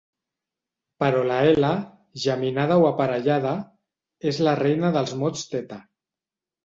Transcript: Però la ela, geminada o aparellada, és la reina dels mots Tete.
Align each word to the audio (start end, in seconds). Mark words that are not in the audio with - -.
Però 1.03 1.19
la 1.31 1.35
ela, 1.49 1.69
geminada 2.23 2.79
o 2.85 2.87
aparellada, 2.91 3.53
és 4.33 4.41
la 4.49 4.59
reina 4.65 4.91
dels 4.97 5.15
mots 5.21 5.45
Tete. 5.53 5.79